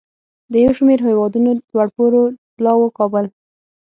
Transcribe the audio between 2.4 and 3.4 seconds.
پلاوو کابل